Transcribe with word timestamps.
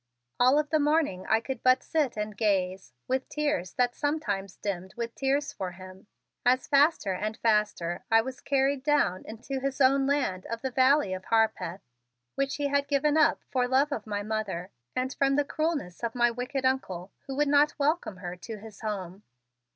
All 0.39 0.57
of 0.57 0.71
the 0.71 0.79
morning 0.79 1.27
I 1.29 1.39
could 1.39 1.61
but 1.61 1.83
sit 1.83 2.17
and 2.17 2.35
gaze 2.35 2.91
with 3.07 3.25
eyes 3.37 3.73
that 3.75 3.93
sometimes 3.93 4.55
dimmed 4.57 4.95
with 4.95 5.13
tears 5.13 5.53
for 5.53 5.73
him 5.73 6.07
as 6.43 6.65
faster 6.67 7.13
and 7.13 7.37
faster 7.37 8.03
I 8.09 8.21
was 8.23 8.41
carried 8.41 8.81
down 8.81 9.23
into 9.25 9.59
his 9.59 9.79
own 9.79 10.07
land 10.07 10.47
of 10.47 10.63
the 10.63 10.71
Valley 10.71 11.13
of 11.13 11.25
Harpeth, 11.25 11.81
which 12.33 12.55
he 12.55 12.69
had 12.69 12.87
given 12.87 13.15
up 13.15 13.43
for 13.51 13.67
love 13.67 13.91
of 13.91 14.07
my 14.07 14.23
Mother 14.23 14.71
and 14.95 15.13
from 15.13 15.35
the 15.35 15.45
cruelness 15.45 16.03
of 16.03 16.15
my 16.15 16.31
wicked 16.31 16.65
Uncle 16.65 17.11
who 17.27 17.35
would 17.35 17.47
not 17.47 17.77
welcome 17.77 18.17
her 18.17 18.35
to 18.37 18.57
his 18.57 18.81
home. 18.81 19.21